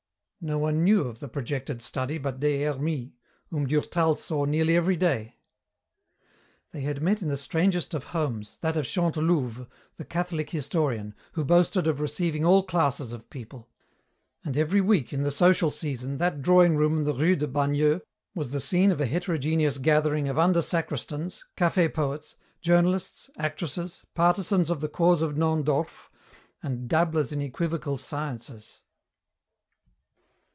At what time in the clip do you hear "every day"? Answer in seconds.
4.75-5.35